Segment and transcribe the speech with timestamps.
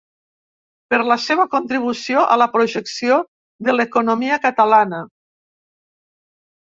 [0.93, 3.19] Per la seva contribució a la projecció
[3.69, 5.07] de l’economia catalana.